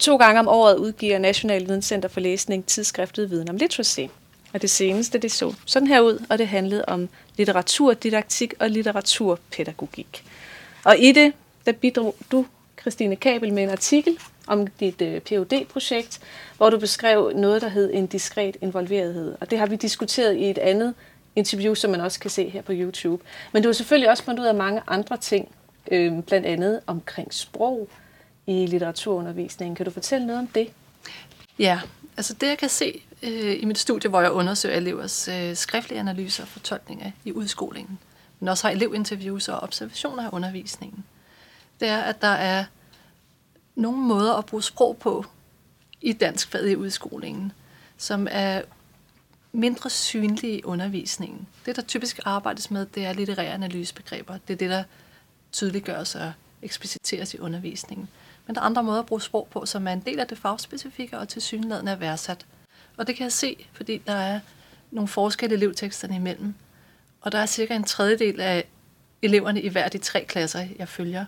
[0.00, 4.00] To gange om året udgiver National Videnscenter for Læsning tidsskriftet Viden om Literacy.
[4.52, 10.24] Og det seneste, det så sådan her ud, og det handlede om litteraturdidaktik og litteraturpædagogik.
[10.84, 11.32] Og i det,
[11.66, 12.46] der bidrog du,
[12.80, 16.20] Christine Kabel, med en artikel om dit øh, phd projekt
[16.56, 19.34] hvor du beskrev noget, der hed en diskret involverethed.
[19.40, 20.94] Og det har vi diskuteret i et andet
[21.36, 23.24] interview, som man også kan se her på YouTube.
[23.52, 25.48] Men du har selvfølgelig også fundet ud af mange andre ting,
[25.90, 27.88] øh, blandt andet omkring sprog
[28.50, 29.74] i litteraturundervisningen.
[29.74, 30.72] Kan du fortælle noget om det?
[31.58, 31.80] Ja,
[32.16, 36.00] altså det jeg kan se øh, i mit studie, hvor jeg undersøger elevers øh, skriftlige
[36.00, 37.98] analyser og fortolkninger i udskolingen,
[38.40, 41.04] men også har elevinterviews og observationer af undervisningen,
[41.80, 42.64] det er, at der er
[43.74, 45.24] nogle måder at bruge sprog på
[46.00, 47.52] i dansk fag i udskolingen,
[47.96, 48.62] som er
[49.52, 51.46] mindre synlige i undervisningen.
[51.66, 54.38] Det, der typisk arbejdes med, det er litterære analysebegreber.
[54.48, 54.84] Det er det, der
[55.52, 56.32] tydeliggøres og
[56.62, 58.08] ekspliciteres i undervisningen.
[58.50, 60.38] Men der er andre måder at bruge sprog på, som er en del af det
[60.38, 62.46] fagspecifikke og til synligheden er værdsat.
[62.96, 64.40] Og det kan jeg se, fordi der er
[64.90, 66.54] nogle forskelle elevteksterne imellem.
[67.20, 68.64] Og der er cirka en tredjedel af
[69.22, 71.24] eleverne i hver af de tre klasser, jeg følger,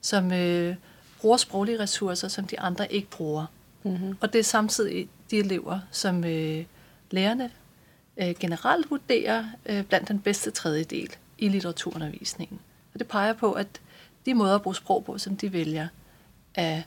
[0.00, 0.76] som øh,
[1.20, 3.46] bruger sproglige ressourcer, som de andre ikke bruger.
[3.82, 4.16] Mm-hmm.
[4.20, 6.64] Og det er samtidig de elever, som øh,
[7.10, 7.50] lærerne
[8.16, 12.58] øh, generelt vurderer øh, blandt den bedste tredjedel i litteraturundervisningen.
[12.94, 13.80] Og det peger på, at
[14.26, 15.88] de måder at bruge sprog på, som de vælger,
[16.54, 16.82] er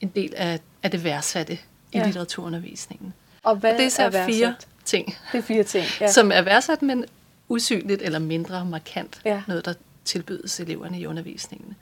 [0.00, 1.58] en del af, af det værdsatte i
[1.98, 2.04] ja.
[2.04, 3.14] litteraturundervisningen.
[3.42, 6.12] Og hvad og det er, så er fire ting, det er fire ting ja.
[6.12, 7.04] som er værdsat, men
[7.48, 9.20] usynligt eller mindre markant.
[9.24, 9.42] Ja.
[9.48, 11.76] Noget, der tilbydes eleverne i undervisningen.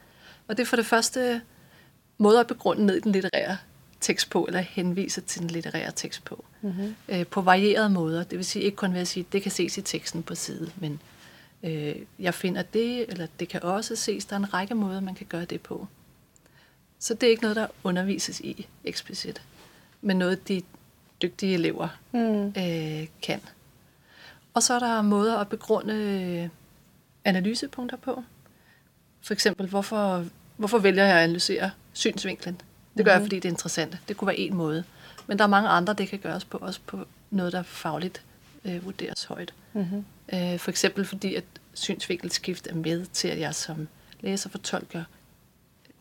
[0.49, 1.41] Og det er for det første
[2.19, 3.57] måder at begrunde ned i den litterære
[4.01, 6.45] tekst på, eller henvise til den litterære tekst på.
[6.63, 6.95] Mm-hmm.
[7.09, 8.23] Øh, på varierede måder.
[8.23, 10.71] Det vil sige ikke kun ved at sige, det kan ses i teksten på side,
[10.77, 11.01] men
[11.63, 14.25] øh, jeg finder det, eller det kan også ses.
[14.25, 15.87] Der er en række måder, man kan gøre det på.
[17.03, 19.43] Så det er ikke noget, der undervises i eksplicit,
[20.01, 20.63] men noget, de
[21.23, 22.47] dygtige elever mm.
[22.47, 23.41] øh, kan.
[24.55, 26.49] Og så er der måder at begrunde øh,
[27.25, 28.25] analysepunkter på.
[29.23, 30.27] For eksempel, hvorfor,
[30.57, 32.61] hvorfor vælger jeg at analysere synsvinklen?
[32.97, 33.15] Det gør mm.
[33.15, 33.25] jeg, mhm.
[33.25, 33.99] fordi det er interessant.
[34.09, 34.85] Det kunne være en måde.
[35.27, 38.23] Men der er mange andre, det kan gøres på, også på noget, der fagligt
[38.65, 39.55] øh, vurderes højt.
[39.73, 40.05] Mm-hmm.
[40.33, 43.89] Øh, for eksempel fordi, at synsvinkelskift er med til, at jeg som
[44.21, 45.05] læser fortolker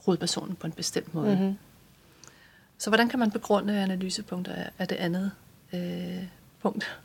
[0.06, 1.36] hovedpersonen på en bestemt måde.
[1.36, 1.58] Mm-hmm.
[2.78, 5.32] Så hvordan kan man begrunde analysepunkter af det andet
[5.74, 6.24] øh,
[6.62, 7.00] punkt?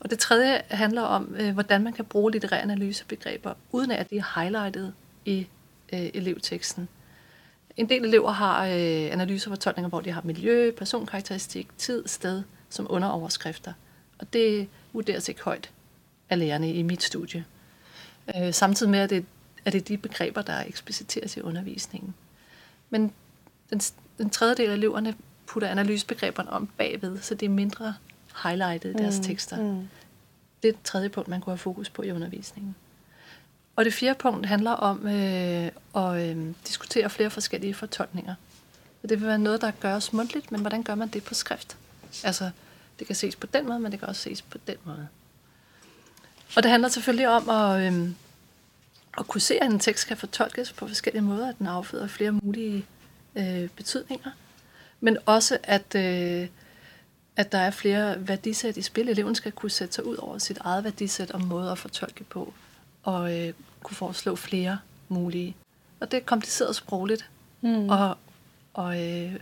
[0.00, 4.18] Og det tredje handler om, øh, hvordan man kan bruge litterære analysebegreber, uden at de
[4.18, 4.94] er highlightet
[5.24, 5.46] i
[5.92, 6.88] øh, elevteksten.
[7.76, 12.42] En del elever har øh, analyser og fortolkninger, hvor de har miljø, personkarakteristik, tid, sted
[12.68, 13.72] som underoverskrifter.
[14.18, 15.70] Og det vurderes ikke højt
[16.30, 17.44] af lærerne i mit studie.
[18.36, 19.24] Øh, samtidig med, at det,
[19.64, 22.14] at det er de begreber, der ekspliciteres i undervisningen.
[22.90, 23.12] Men
[23.70, 23.80] den,
[24.18, 25.14] den tredje del af eleverne
[25.46, 27.94] putter analysebegreberne om bagved, så det er mindre
[28.42, 29.62] highlightet i deres mm, tekster.
[29.62, 29.88] Mm.
[30.62, 32.76] Det er et tredje punkt, man kunne have fokus på i undervisningen.
[33.76, 38.34] Og det fjerde punkt handler om øh, at øh, diskutere flere forskellige fortolkninger.
[39.00, 41.76] Så det vil være noget, der gøres mundtligt, men hvordan gør man det på skrift?
[42.24, 42.50] Altså,
[42.98, 45.08] det kan ses på den måde, men det kan også ses på den måde.
[46.56, 48.10] Og det handler selvfølgelig om at, øh,
[49.18, 52.32] at kunne se, at en tekst kan fortolkes på forskellige måder, at den afføder flere
[52.32, 52.84] mulige
[53.36, 54.30] øh, betydninger,
[55.00, 56.48] men også at, øh,
[57.36, 59.08] at der er flere værdisæt i spil.
[59.08, 62.54] Eleven skal kunne sætte sig ud over sit eget værdisæt og måde at fortolke på,
[63.02, 64.78] og øh, kunne foreslå flere
[65.08, 65.56] mulige.
[66.00, 67.88] Og det er kompliceret sprogligt mm.
[67.88, 68.18] og,
[68.74, 69.34] og øh,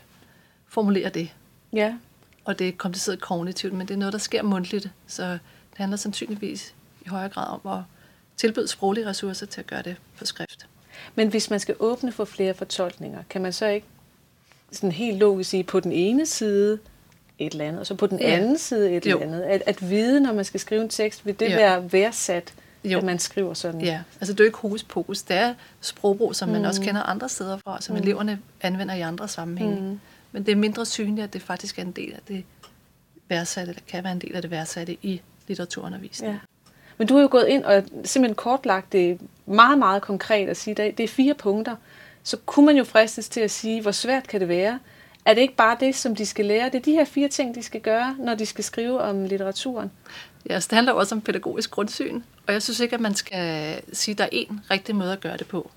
[0.68, 1.34] formulere det.
[1.72, 1.96] Ja.
[2.44, 5.96] Og det er kompliceret kognitivt, men det er noget, der sker mundtligt, så det handler
[5.96, 6.74] sandsynligvis
[7.06, 7.82] i højere grad om at
[8.36, 10.66] tilbyde sproglige ressourcer til at gøre det på skrift.
[11.14, 13.86] Men hvis man skal åbne for flere fortolkninger, kan man så ikke
[14.72, 16.78] sådan helt logisk sige på den ene side
[17.38, 18.26] et eller andet, og så på den ja.
[18.26, 19.20] anden side et jo.
[19.20, 19.42] eller andet?
[19.42, 21.56] At, at vide, når man skal skrive en tekst, vil det ja.
[21.56, 22.98] være værdsat, jo.
[22.98, 23.80] at man skriver sådan?
[23.80, 25.22] Ja, altså det er ikke hokus pokus.
[25.22, 26.52] Det er sprogbrug, som mm.
[26.52, 28.02] man også kender andre steder fra, som mm.
[28.02, 29.80] eleverne anvender i andre sammenhænge.
[29.80, 30.00] Mm.
[30.32, 32.44] Men det er mindre synligt, at det faktisk er en del af det
[33.28, 36.34] værdsatte, eller kan være en del af det værdsatte i litteraturundervisningen.
[36.34, 36.53] Ja.
[36.98, 40.82] Men du har jo gået ind og simpelthen kortlagt det meget, meget konkret at sige,
[40.82, 41.76] at det er fire punkter.
[42.22, 44.78] Så kunne man jo fristes til at sige, hvor svært kan det være?
[45.24, 46.64] Er det ikke bare det, som de skal lære?
[46.64, 49.90] Det er de her fire ting, de skal gøre, når de skal skrive om litteraturen.
[50.50, 52.22] Ja, så det handler også om pædagogisk grundsyn.
[52.46, 55.20] Og jeg synes ikke, at man skal sige, at der er én rigtig måde at
[55.20, 55.70] gøre det på.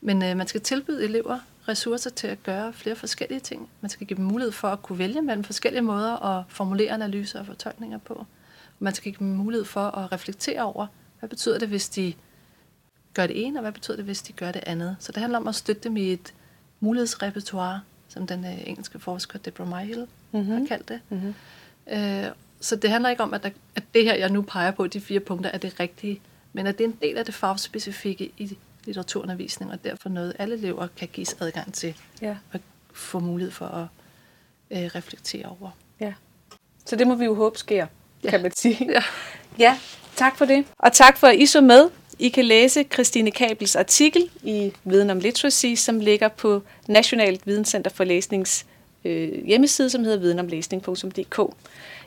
[0.00, 3.68] Men øh, man skal tilbyde elever ressourcer til at gøre flere forskellige ting.
[3.80, 7.40] Man skal give dem mulighed for at kunne vælge mellem forskellige måder at formulere analyser
[7.40, 8.26] og fortolkninger på.
[8.78, 10.86] Man skal give dem mulighed for at reflektere over,
[11.18, 12.14] hvad betyder det, hvis de
[13.14, 14.96] gør det ene, og hvad betyder det, hvis de gør det andet.
[15.00, 16.34] Så det handler om at støtte dem i et
[16.80, 20.50] mulighedsrepertoire som den øh, engelske forsker Deborah Myhill mm-hmm.
[20.52, 21.00] har kaldt det.
[21.08, 21.34] Mm-hmm.
[21.88, 22.26] Øh,
[22.60, 25.00] så det handler ikke om, at, der, at det her, jeg nu peger på, de
[25.00, 26.20] fire punkter, er det rigtige,
[26.52, 30.54] men at det er en del af det fagspecifikke i litteraturundervisning, og derfor noget, alle
[30.54, 32.36] elever kan gives adgang til ja.
[32.52, 32.60] at
[32.92, 33.86] få mulighed for at
[34.70, 35.70] øh, reflektere over.
[36.00, 36.14] Ja.
[36.84, 37.86] Så det må vi jo håbe sker,
[38.26, 38.30] ja.
[38.30, 38.88] kan man sige.
[38.92, 39.02] Ja.
[39.58, 39.78] ja,
[40.16, 40.64] tak for det.
[40.78, 41.88] Og tak for, at I så med.
[42.18, 47.90] I kan læse Christine Kabels artikel i Viden om Literacy, som ligger på Nationalt Videnscenter
[47.90, 48.66] for Læsnings
[49.04, 51.40] øh, hjemmeside, som hedder videnomlæsning.dk.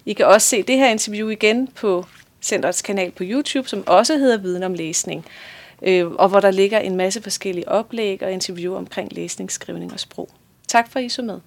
[0.05, 2.05] I kan også se det her interview igen på
[2.41, 5.25] centerets kanal på YouTube, som også hedder Viden om Læsning,
[5.81, 9.99] øh, og hvor der ligger en masse forskellige oplæg og interview omkring læsning, skrivning og
[9.99, 10.29] sprog.
[10.67, 11.39] Tak for, at I så med.